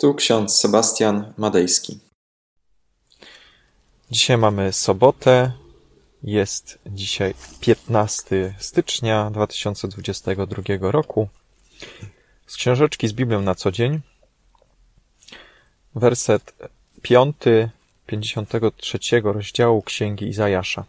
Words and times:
Tu 0.00 0.14
ksiądz 0.14 0.58
Sebastian 0.58 1.32
Madejski. 1.36 2.00
Dzisiaj 4.10 4.38
mamy 4.38 4.72
sobotę. 4.72 5.52
Jest 6.22 6.78
dzisiaj 6.86 7.34
15 7.60 8.54
stycznia 8.58 9.30
2022 9.30 10.62
roku. 10.80 11.28
Z 12.46 12.56
książeczki 12.56 13.08
z 13.08 13.12
Biblią 13.12 13.42
na 13.42 13.54
co 13.54 13.72
dzień. 13.72 14.00
Werset 15.94 16.54
5 17.02 17.36
53 18.06 18.98
rozdziału 19.22 19.82
Księgi 19.82 20.28
Izajasza. 20.28 20.84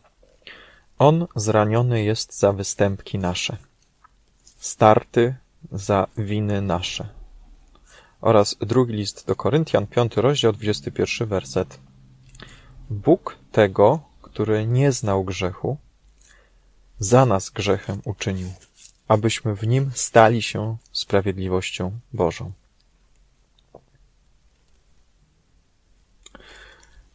On 1.00 1.28
zraniony 1.36 2.04
jest 2.04 2.40
za 2.40 2.54
występki 2.54 3.20
nasze, 3.20 3.58
starty 4.60 5.36
za 5.72 6.08
winy 6.18 6.62
nasze. 6.62 7.19
Oraz 8.22 8.56
drugi 8.60 8.94
list 8.94 9.28
do 9.28 9.36
Koryntian, 9.36 9.88
piąty 9.88 10.22
rozdział, 10.22 10.54
21 10.54 11.28
werset. 11.28 11.80
Bóg 12.90 13.38
tego, 13.52 14.00
który 14.22 14.68
nie 14.68 14.92
znał 14.92 15.24
grzechu, 15.24 15.78
za 17.00 17.26
nas 17.26 17.50
grzechem 17.50 18.02
uczynił, 18.06 18.50
abyśmy 19.08 19.56
w 19.56 19.68
nim 19.68 19.92
stali 19.94 20.42
się 20.42 20.78
sprawiedliwością 20.92 22.00
Bożą. 22.14 22.52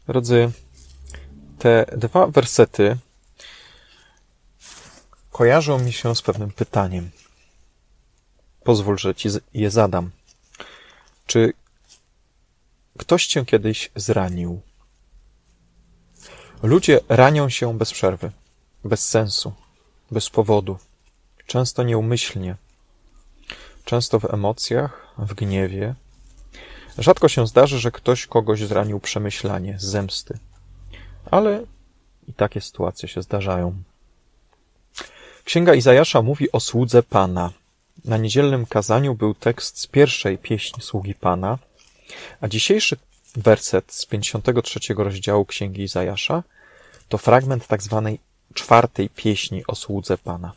Drodzy, 0.06 0.50
te 1.58 1.86
dwa 1.96 2.26
wersety 2.26 2.96
kojarzą 5.32 5.78
mi 5.78 5.92
się 5.92 6.16
z 6.16 6.22
pewnym 6.22 6.50
pytaniem. 6.50 7.10
Pozwól, 8.64 8.98
że 8.98 9.14
ci 9.14 9.28
je 9.54 9.70
zadam. 9.70 10.10
Czy 11.26 11.52
ktoś 12.98 13.26
cię 13.26 13.44
kiedyś 13.44 13.90
zranił? 13.96 14.60
Ludzie 16.62 17.00
ranią 17.08 17.48
się 17.48 17.78
bez 17.78 17.92
przerwy, 17.92 18.30
bez 18.84 19.08
sensu, 19.08 19.52
bez 20.10 20.30
powodu, 20.30 20.78
często 21.46 21.82
nieumyślnie, 21.82 22.56
często 23.84 24.20
w 24.20 24.34
emocjach, 24.34 25.14
w 25.18 25.34
gniewie. 25.34 25.94
Rzadko 26.98 27.28
się 27.28 27.46
zdarzy, 27.46 27.78
że 27.78 27.90
ktoś 27.90 28.26
kogoś 28.26 28.60
zranił 28.60 29.00
przemyślanie, 29.00 29.78
z 29.78 29.84
zemsty, 29.84 30.38
ale 31.30 31.64
i 32.28 32.32
takie 32.32 32.60
sytuacje 32.60 33.08
się 33.08 33.22
zdarzają. 33.22 33.82
Księga 35.44 35.74
Izajasza 35.74 36.22
mówi 36.22 36.52
o 36.52 36.60
słudze 36.60 37.02
Pana. 37.02 37.50
Na 38.04 38.16
niedzielnym 38.16 38.66
kazaniu 38.66 39.14
był 39.14 39.34
tekst 39.34 39.80
z 39.80 39.86
pierwszej 39.86 40.38
pieśni 40.38 40.82
sługi 40.82 41.14
Pana, 41.14 41.58
a 42.40 42.48
dzisiejszy 42.48 42.96
werset 43.36 43.92
z 43.92 44.06
53 44.06 44.94
rozdziału 44.96 45.44
Księgi 45.44 45.82
Izajasza 45.82 46.42
to 47.08 47.18
fragment 47.18 47.66
tak 47.66 47.82
zwanej 47.82 48.18
czwartej 48.54 49.10
pieśni 49.10 49.66
o 49.66 49.74
słudze 49.74 50.18
Pana. 50.18 50.52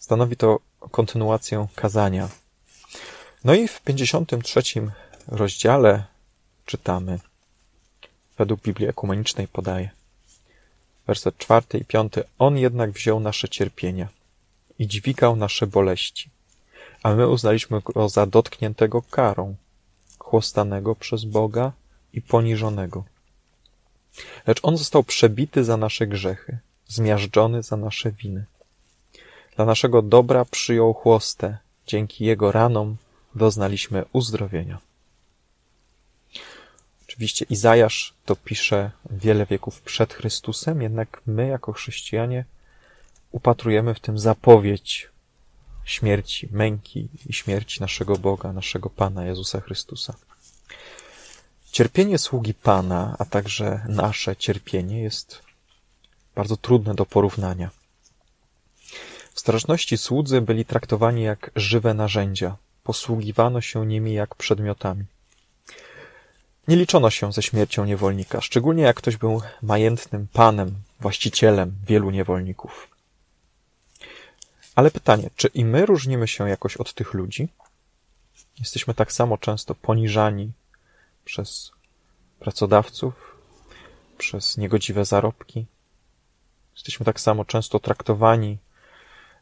Stanowi 0.00 0.36
to 0.36 0.60
kontynuację 0.90 1.66
kazania. 1.74 2.28
No 3.44 3.54
i 3.54 3.68
w 3.68 3.80
53 3.80 4.62
rozdziale 5.28 6.04
czytamy, 6.66 7.18
według 8.38 8.62
Biblii 8.62 8.88
Ekumenicznej 8.88 9.48
podaje, 9.48 9.90
werset 11.06 11.38
czwarty 11.38 11.78
i 11.78 11.84
piąty. 11.84 12.24
On 12.38 12.58
jednak 12.58 12.90
wziął 12.90 13.20
nasze 13.20 13.48
cierpienia 13.48 14.08
i 14.78 14.86
dźwigał 14.86 15.36
nasze 15.36 15.66
boleści, 15.66 16.30
a 17.02 17.14
my 17.14 17.28
uznaliśmy 17.28 17.80
go 17.80 18.08
za 18.08 18.26
dotkniętego 18.26 19.02
karą, 19.02 19.56
chłostanego 20.18 20.94
przez 20.94 21.24
Boga 21.24 21.72
i 22.12 22.22
poniżonego. 22.22 23.04
Lecz 24.46 24.60
on 24.62 24.76
został 24.76 25.02
przebity 25.02 25.64
za 25.64 25.76
nasze 25.76 26.06
grzechy, 26.06 26.58
zmiażdżony 26.88 27.62
za 27.62 27.76
nasze 27.76 28.12
winy. 28.12 28.44
Dla 29.56 29.64
naszego 29.64 30.02
dobra 30.02 30.44
przyjął 30.44 30.94
chłostę, 30.94 31.58
dzięki 31.86 32.24
jego 32.24 32.52
ranom 32.52 32.96
doznaliśmy 33.34 34.04
uzdrowienia. 34.12 34.78
Oczywiście 37.08 37.46
Izajasz 37.50 38.14
to 38.24 38.36
pisze 38.36 38.90
wiele 39.10 39.46
wieków 39.46 39.80
przed 39.80 40.14
Chrystusem, 40.14 40.82
jednak 40.82 41.20
my, 41.26 41.46
jako 41.46 41.72
chrześcijanie, 41.72 42.44
upatrujemy 43.36 43.94
w 43.94 44.00
tym 44.00 44.18
zapowiedź 44.18 45.08
śmierci, 45.84 46.48
męki 46.52 47.08
i 47.26 47.32
śmierci 47.32 47.80
naszego 47.80 48.16
Boga, 48.16 48.52
naszego 48.52 48.90
Pana 48.90 49.24
Jezusa 49.24 49.60
Chrystusa. 49.60 50.14
Cierpienie 51.72 52.18
sługi 52.18 52.54
Pana, 52.54 53.16
a 53.18 53.24
także 53.24 53.86
nasze 53.88 54.36
cierpienie 54.36 55.02
jest 55.02 55.42
bardzo 56.34 56.56
trudne 56.56 56.94
do 56.94 57.06
porównania. 57.06 57.70
W 59.34 59.40
starożytności 59.40 59.98
słudzy 59.98 60.40
byli 60.40 60.64
traktowani 60.64 61.22
jak 61.22 61.50
żywe 61.56 61.94
narzędzia, 61.94 62.56
posługiwano 62.84 63.60
się 63.60 63.86
nimi 63.86 64.12
jak 64.14 64.34
przedmiotami. 64.34 65.04
Nie 66.68 66.76
liczono 66.76 67.10
się 67.10 67.32
ze 67.32 67.42
śmiercią 67.42 67.84
niewolnika, 67.84 68.40
szczególnie 68.40 68.82
jak 68.82 68.96
ktoś 68.96 69.16
był 69.16 69.42
majętnym 69.62 70.28
panem, 70.32 70.74
właścicielem 71.00 71.72
wielu 71.86 72.10
niewolników. 72.10 72.95
Ale 74.76 74.90
pytanie, 74.90 75.30
czy 75.36 75.48
i 75.48 75.64
my 75.64 75.86
różnimy 75.86 76.28
się 76.28 76.48
jakoś 76.48 76.76
od 76.76 76.94
tych 76.94 77.14
ludzi? 77.14 77.48
Jesteśmy 78.58 78.94
tak 78.94 79.12
samo 79.12 79.38
często 79.38 79.74
poniżani 79.74 80.52
przez 81.24 81.72
pracodawców, 82.38 83.36
przez 84.18 84.56
niegodziwe 84.56 85.04
zarobki. 85.04 85.66
Jesteśmy 86.74 87.06
tak 87.06 87.20
samo 87.20 87.44
często 87.44 87.78
traktowani 87.78 88.58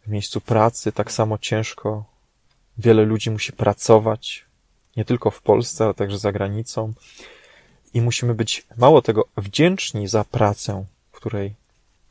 w 0.06 0.08
miejscu 0.08 0.40
pracy, 0.40 0.92
tak 0.92 1.12
samo 1.12 1.38
ciężko. 1.38 2.04
Wiele 2.78 3.04
ludzi 3.04 3.30
musi 3.30 3.52
pracować, 3.52 4.44
nie 4.96 5.04
tylko 5.04 5.30
w 5.30 5.42
Polsce, 5.42 5.84
ale 5.84 5.94
także 5.94 6.18
za 6.18 6.32
granicą. 6.32 6.92
I 7.94 8.00
musimy 8.00 8.34
być 8.34 8.66
mało 8.76 9.02
tego 9.02 9.24
wdzięczni 9.36 10.08
za 10.08 10.24
pracę, 10.24 10.84
w 11.12 11.16
której 11.16 11.54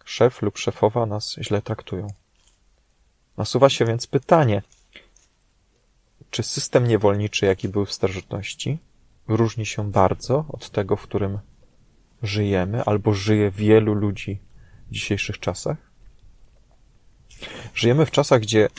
szef 0.05 0.41
lub 0.41 0.57
szefowa 0.57 1.05
nas 1.05 1.35
źle 1.41 1.61
traktują. 1.61 2.07
Nasuwa 3.37 3.69
się 3.69 3.85
więc 3.85 4.07
pytanie, 4.07 4.61
czy 6.29 6.43
system 6.43 6.87
niewolniczy, 6.87 7.45
jaki 7.45 7.69
był 7.69 7.85
w 7.85 7.93
starożytności, 7.93 8.79
różni 9.27 9.65
się 9.65 9.91
bardzo 9.91 10.45
od 10.49 10.69
tego, 10.69 10.95
w 10.95 11.03
którym 11.03 11.39
żyjemy, 12.23 12.83
albo 12.83 13.13
żyje 13.13 13.51
wielu 13.51 13.93
ludzi 13.93 14.39
w 14.89 14.93
dzisiejszych 14.93 15.39
czasach? 15.39 15.77
Żyjemy 17.75 18.05
w 18.05 18.11
czasach, 18.11 18.41
gdzie 18.41 18.69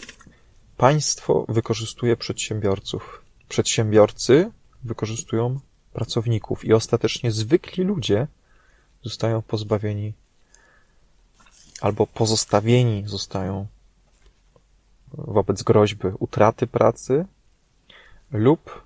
państwo 0.76 1.47
wykorzystuje 1.48 2.16
przedsiębiorców, 2.16 3.25
Przedsiębiorcy 3.48 4.50
wykorzystują 4.84 5.60
pracowników 5.92 6.65
i 6.65 6.72
ostatecznie 6.72 7.32
zwykli 7.32 7.84
ludzie 7.84 8.26
zostają 9.03 9.42
pozbawieni 9.42 10.12
albo 11.81 12.06
pozostawieni 12.06 13.03
zostają 13.06 13.66
wobec 15.19 15.63
groźby 15.63 16.09
utraty 16.19 16.67
pracy 16.67 17.27
lub 18.33 18.83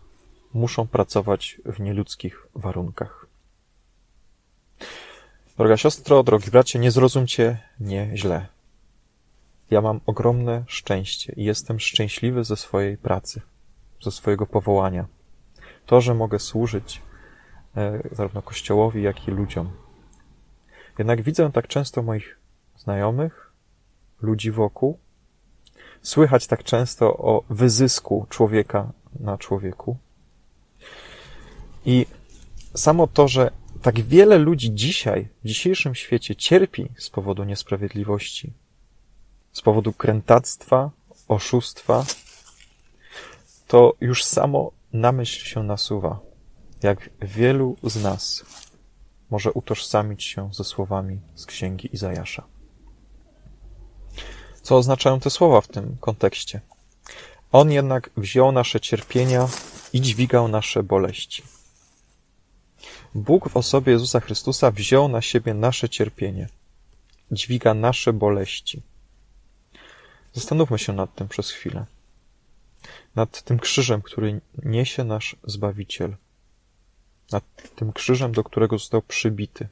muszą 0.54 0.86
pracować 0.86 1.60
w 1.64 1.80
nieludzkich 1.80 2.46
warunkach. 2.54 3.26
Droga 5.56 5.76
siostro, 5.76 6.22
drogi 6.22 6.50
bracie, 6.50 6.78
nie 6.78 6.90
zrozumcie 6.90 7.58
mnie 7.80 8.10
źle. 8.14 8.46
Ja 9.70 9.80
mam 9.80 10.00
ogromne 10.06 10.64
szczęście 10.66 11.32
i 11.36 11.44
jestem 11.44 11.80
szczęśliwy 11.80 12.44
ze 12.44 12.56
swojej 12.56 12.96
pracy 12.96 13.40
ze 14.02 14.10
swojego 14.10 14.46
powołania. 14.46 15.06
To, 15.86 16.00
że 16.00 16.14
mogę 16.14 16.38
służyć 16.38 17.02
e, 17.76 18.02
zarówno 18.12 18.42
Kościołowi, 18.42 19.02
jak 19.02 19.28
i 19.28 19.30
ludziom. 19.30 19.70
Jednak 20.98 21.22
widzę 21.22 21.52
tak 21.52 21.68
często 21.68 22.02
moich 22.02 22.38
znajomych, 22.76 23.52
ludzi 24.22 24.50
wokół, 24.50 24.98
słychać 26.02 26.46
tak 26.46 26.64
często 26.64 27.16
o 27.16 27.44
wyzysku 27.50 28.26
człowieka 28.28 28.92
na 29.20 29.38
człowieku. 29.38 29.96
I 31.84 32.06
samo 32.74 33.06
to, 33.06 33.28
że 33.28 33.50
tak 33.82 34.00
wiele 34.00 34.38
ludzi 34.38 34.74
dzisiaj, 34.74 35.28
w 35.44 35.48
dzisiejszym 35.48 35.94
świecie 35.94 36.36
cierpi 36.36 36.88
z 36.98 37.10
powodu 37.10 37.44
niesprawiedliwości, 37.44 38.52
z 39.52 39.62
powodu 39.62 39.92
krętactwa, 39.92 40.90
oszustwa, 41.28 42.04
to 43.66 43.94
już 44.00 44.24
samo 44.24 44.72
na 44.92 45.12
myśl 45.12 45.44
się 45.44 45.62
nasuwa, 45.62 46.20
jak 46.82 47.10
wielu 47.22 47.76
z 47.82 48.02
nas 48.02 48.44
może 49.30 49.52
utożsamić 49.52 50.24
się 50.24 50.50
ze 50.54 50.64
słowami 50.64 51.20
z 51.34 51.46
księgi 51.46 51.88
Izajasza. 51.92 52.57
Co 54.68 54.76
oznaczają 54.76 55.20
te 55.20 55.30
słowa 55.30 55.60
w 55.60 55.68
tym 55.68 55.96
kontekście? 56.00 56.60
On 57.52 57.70
jednak 57.70 58.10
wziął 58.16 58.52
nasze 58.52 58.80
cierpienia 58.80 59.48
i 59.92 60.00
dźwigał 60.00 60.48
nasze 60.48 60.82
boleści. 60.82 61.42
Bóg 63.14 63.48
w 63.48 63.56
osobie 63.56 63.92
Jezusa 63.92 64.20
Chrystusa 64.20 64.70
wziął 64.70 65.08
na 65.08 65.22
siebie 65.22 65.54
nasze 65.54 65.88
cierpienie, 65.88 66.48
dźwiga 67.32 67.74
nasze 67.74 68.12
boleści. 68.12 68.82
Zastanówmy 70.32 70.78
się 70.78 70.92
nad 70.92 71.14
tym 71.14 71.28
przez 71.28 71.50
chwilę. 71.50 71.84
Nad 73.14 73.42
tym 73.42 73.58
krzyżem, 73.58 74.02
który 74.02 74.40
niesie 74.64 75.04
nasz 75.04 75.36
Zbawiciel. 75.44 76.16
Nad 77.32 77.44
tym 77.76 77.92
krzyżem, 77.92 78.32
do 78.32 78.44
którego 78.44 78.78
został 78.78 79.02
przybity. 79.02 79.68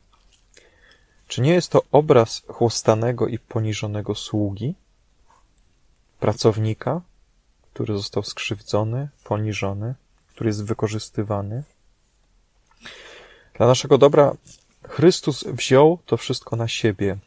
Czy 1.29 1.41
nie 1.41 1.53
jest 1.53 1.71
to 1.71 1.83
obraz 1.93 2.43
chłostanego 2.49 3.29
i 3.29 3.39
poniżonego 3.39 4.15
sługi, 4.15 4.75
pracownika, 6.21 7.01
który 7.75 7.95
został 7.95 8.23
skrzywdzony, 8.23 9.09
poniżony, 9.25 9.95
który 10.29 10.49
jest 10.49 10.65
wykorzystywany? 10.65 11.63
Dla 13.55 13.67
naszego 13.67 13.99
dobra 13.99 14.37
Chrystus 14.83 15.45
wziął 15.45 15.99
to 16.07 16.17
wszystko 16.17 16.57
na 16.57 16.69
siebie, 16.69 17.19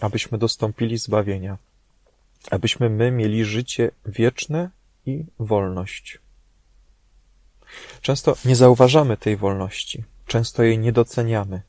abyśmy 0.00 0.38
dostąpili 0.38 0.98
zbawienia, 0.98 1.58
abyśmy 2.50 2.90
my 2.90 3.10
mieli 3.10 3.44
życie 3.44 3.90
wieczne 4.06 4.70
i 5.06 5.24
wolność. 5.38 6.18
Często 8.00 8.36
nie 8.44 8.56
zauważamy 8.56 9.16
tej 9.16 9.36
wolności, 9.36 10.04
często 10.26 10.62
jej 10.62 10.78
nie 10.78 10.92
doceniamy. 10.92 11.62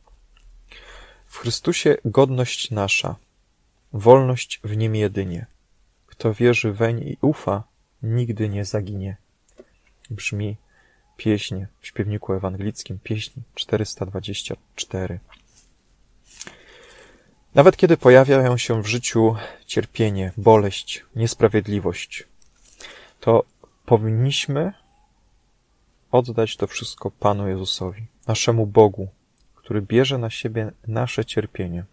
W 1.27 1.37
Chrystusie 1.37 1.97
godność 2.05 2.71
nasza, 2.71 3.15
wolność 3.93 4.59
w 4.63 4.77
Nim 4.77 4.95
jedynie. 4.95 5.45
Kto 6.19 6.33
wierzy 6.33 6.73
weń 6.73 6.99
i 6.99 7.17
ufa, 7.21 7.63
nigdy 8.03 8.49
nie 8.49 8.65
zaginie. 8.65 9.17
Brzmi 10.09 10.57
pieśń 11.17 11.65
w 11.79 11.87
śpiewniku 11.87 12.33
ewangelickim, 12.33 12.99
pieśń 13.03 13.41
424. 13.55 15.19
Nawet 17.55 17.77
kiedy 17.77 17.97
pojawiają 17.97 18.57
się 18.57 18.83
w 18.83 18.87
życiu 18.87 19.35
cierpienie, 19.65 20.31
boleść, 20.37 21.05
niesprawiedliwość, 21.15 22.27
to 23.19 23.43
powinniśmy 23.85 24.73
oddać 26.11 26.57
to 26.57 26.67
wszystko 26.67 27.11
Panu 27.11 27.47
Jezusowi, 27.47 28.05
naszemu 28.27 28.65
Bogu, 28.67 29.07
który 29.55 29.81
bierze 29.81 30.17
na 30.17 30.29
siebie 30.29 30.71
nasze 30.87 31.25
cierpienie. 31.25 31.85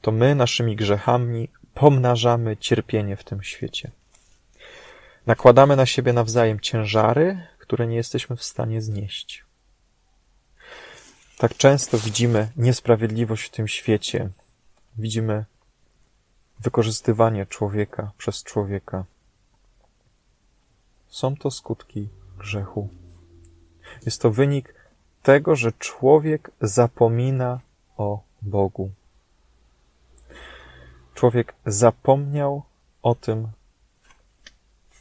To 0.00 0.12
my 0.12 0.34
naszymi 0.34 0.76
grzechami 0.76 1.48
pomnażamy 1.74 2.56
cierpienie 2.56 3.16
w 3.16 3.24
tym 3.24 3.42
świecie. 3.42 3.90
Nakładamy 5.26 5.76
na 5.76 5.86
siebie 5.86 6.12
nawzajem 6.12 6.60
ciężary, 6.60 7.46
które 7.58 7.86
nie 7.86 7.96
jesteśmy 7.96 8.36
w 8.36 8.44
stanie 8.44 8.82
znieść. 8.82 9.44
Tak 11.38 11.56
często 11.56 11.98
widzimy 11.98 12.48
niesprawiedliwość 12.56 13.44
w 13.44 13.50
tym 13.50 13.68
świecie. 13.68 14.28
Widzimy 14.98 15.44
wykorzystywanie 16.60 17.46
człowieka 17.46 18.12
przez 18.18 18.42
człowieka. 18.42 19.04
Są 21.08 21.36
to 21.36 21.50
skutki 21.50 22.08
grzechu. 22.38 22.88
Jest 24.06 24.22
to 24.22 24.30
wynik 24.30 24.74
tego, 25.22 25.56
że 25.56 25.72
człowiek 25.72 26.50
zapomina 26.60 27.60
o 27.96 28.20
Bogu. 28.42 28.90
Człowiek 31.14 31.54
zapomniał 31.66 32.62
o 33.02 33.14
tym 33.14 33.48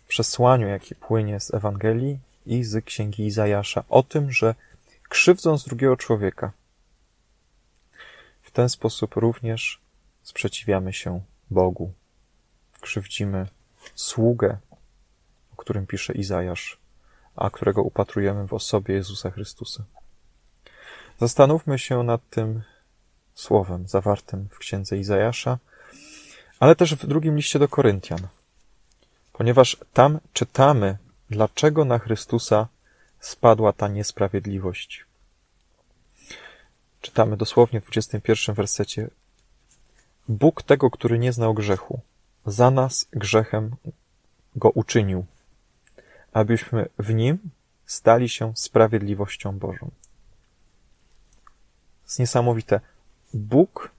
przesłaniu, 0.08 0.68
jakie 0.68 0.96
płynie 0.96 1.40
z 1.40 1.54
Ewangelii 1.54 2.20
i 2.46 2.64
z 2.64 2.86
księgi 2.86 3.26
Izajasza, 3.26 3.84
o 3.90 4.04
tym, 4.04 4.32
że 4.32 4.56
krzywdząc 5.10 5.66
drugiego 5.66 5.98
człowieka, 5.98 6.52
w 8.42 8.52
ten 8.52 8.70
sposób 8.70 9.16
również 9.16 9.82
sprzeciwiamy 10.24 10.94
się 10.94 11.22
Bogu. 11.52 11.94
Krzywdzimy 12.82 13.48
sługę, 13.96 14.58
o 15.54 15.56
którym 15.56 15.88
pisze 15.88 16.14
Izajasz, 16.14 16.78
a 17.36 17.50
którego 17.50 17.84
upatrujemy 17.84 18.48
w 18.48 18.54
osobie 18.54 18.96
Jezusa 18.96 19.32
Chrystusa. 19.32 19.84
Zastanówmy 21.20 21.80
się 21.80 22.04
nad 22.04 22.30
tym 22.30 22.62
słowem 23.34 23.88
zawartym 23.88 24.48
w 24.52 24.58
księdze 24.58 24.98
Izajasza, 24.98 25.58
ale 26.62 26.76
też 26.76 26.96
w 26.96 27.08
drugim 27.08 27.36
liście 27.36 27.60
do 27.60 27.68
Koryntian, 27.68 28.28
ponieważ 29.34 29.78
tam 29.94 30.20
czytamy, 30.34 30.98
dlaczego 31.30 31.86
na 31.86 32.00
Chrystusa 32.00 32.68
spadła 33.20 33.74
ta 33.74 33.88
niesprawiedliwość. 33.88 35.06
Czytamy 37.02 37.38
dosłownie 37.38 37.82
w 37.82 37.84
21 37.84 38.56
wersecie. 38.56 39.10
Bóg 40.28 40.64
tego, 40.64 40.92
który 40.92 41.20
nie 41.20 41.34
znał 41.34 41.54
grzechu, 41.54 42.00
za 42.46 42.72
nas 42.72 43.08
grzechem 43.12 43.76
go 44.56 44.70
uczynił, 44.70 45.26
abyśmy 46.34 46.90
w 47.00 47.14
nim 47.14 47.40
stali 47.86 48.30
się 48.30 48.54
sprawiedliwością 48.56 49.60
Bożą. 49.60 49.92
To 51.46 52.06
jest 52.06 52.20
niesamowite. 52.20 52.80
Bóg 53.34 53.92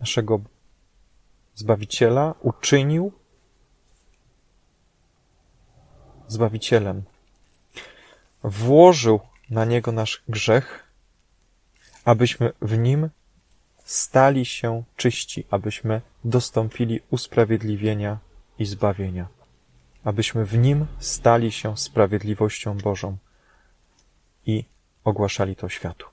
naszego 0.00 0.40
Zbawiciela 1.58 2.34
uczynił 2.42 3.12
Zbawicielem. 6.28 7.02
Włożył 8.42 9.20
na 9.50 9.64
Niego 9.64 9.92
nasz 9.92 10.22
grzech, 10.28 10.84
abyśmy 12.04 12.52
w 12.62 12.78
Nim 12.78 13.10
stali 13.84 14.44
się 14.44 14.82
czyści, 14.96 15.46
abyśmy 15.50 16.00
dostąpili 16.24 17.00
usprawiedliwienia 17.10 18.18
i 18.58 18.66
zbawienia, 18.66 19.28
abyśmy 20.04 20.44
w 20.44 20.58
Nim 20.58 20.86
stali 20.98 21.52
się 21.52 21.76
sprawiedliwością 21.76 22.78
Bożą 22.78 23.16
i 24.46 24.64
ogłaszali 25.04 25.56
to 25.56 25.68
światu. 25.68 26.06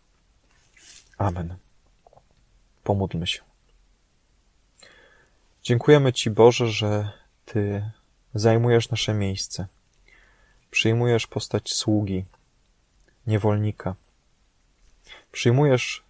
Amen. 1.18 1.56
Pomódlmy 2.84 3.28
się. 3.28 3.55
Dziękujemy 5.68 6.14
Ci, 6.14 6.30
Boże, 6.30 6.68
że 6.68 7.12
Ty 7.46 7.92
zajmujesz 8.34 8.90
nasze 8.90 9.14
miejsce. 9.14 9.68
Przyjmujesz 10.72 11.28
postać 11.28 11.74
sługi, 11.74 12.26
niewolnika. 13.28 13.96
Przyjmujesz 15.32 16.04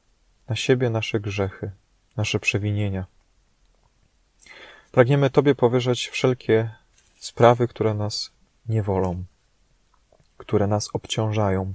na 0.50 0.56
siebie 0.56 0.90
nasze 0.90 1.20
grzechy, 1.20 1.72
nasze 2.18 2.40
przewinienia. 2.40 3.06
Pragniemy 4.92 5.30
Tobie 5.30 5.56
powierzać 5.56 6.08
wszelkie 6.08 6.70
sprawy, 7.20 7.68
które 7.68 7.94
nas 7.94 8.32
niewolą, 8.70 9.24
które 10.38 10.68
nas 10.68 10.90
obciążają, 10.94 11.74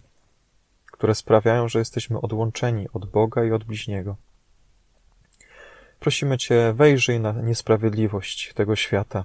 które 0.92 1.14
sprawiają, 1.14 1.68
że 1.68 1.78
jesteśmy 1.78 2.20
odłączeni 2.20 2.86
od 2.92 3.10
Boga 3.10 3.44
i 3.44 3.52
od 3.52 3.64
bliźniego. 3.64 4.16
Prosimy 6.00 6.38
Cię, 6.38 6.72
wejrzyj 6.72 7.20
na 7.20 7.32
niesprawiedliwość 7.32 8.52
tego 8.54 8.76
świata. 8.76 9.24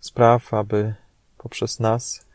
Spraw, 0.00 0.54
aby 0.54 0.94
poprzez 1.38 1.80
nas 1.80 2.26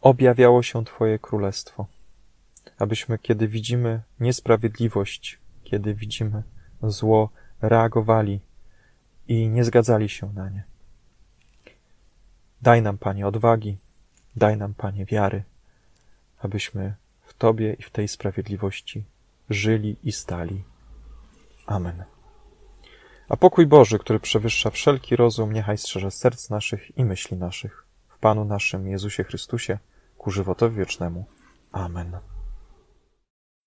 objawiało 0.00 0.62
się 0.62 0.84
Twoje 0.84 1.18
królestwo. 1.18 1.86
Abyśmy, 2.78 3.18
kiedy 3.18 3.48
widzimy 3.48 4.02
niesprawiedliwość, 4.20 5.38
kiedy 5.64 5.94
widzimy 5.94 6.42
zło, 6.82 7.30
reagowali 7.62 8.40
i 9.28 9.48
nie 9.48 9.64
zgadzali 9.64 10.08
się 10.08 10.32
na 10.32 10.48
nie. 10.48 10.62
Daj 12.62 12.82
nam, 12.82 12.98
Panie, 12.98 13.26
odwagi, 13.26 13.76
daj 14.36 14.56
nam, 14.56 14.74
Panie, 14.74 15.04
wiary, 15.04 15.42
abyśmy 16.38 16.94
w 17.22 17.34
Tobie 17.34 17.72
i 17.72 17.82
w 17.82 17.90
tej 17.90 18.08
sprawiedliwości 18.08 19.04
żyli 19.50 19.96
i 20.02 20.12
stali. 20.12 20.64
Amen. 21.66 22.04
A 23.28 23.36
pokój 23.36 23.66
Boży, 23.66 23.98
który 23.98 24.20
przewyższa 24.20 24.70
wszelki 24.70 25.16
rozum, 25.16 25.52
niechaj 25.52 25.78
strzeże 25.78 26.10
serc 26.10 26.50
naszych 26.50 26.98
i 26.98 27.04
myśli 27.04 27.36
naszych. 27.36 27.86
W 28.08 28.18
Panu 28.18 28.44
naszym 28.44 28.88
Jezusie 28.88 29.24
Chrystusie, 29.24 29.78
ku 30.18 30.30
żywotowi 30.30 30.76
wiecznemu. 30.76 31.24
Amen. 31.72 32.16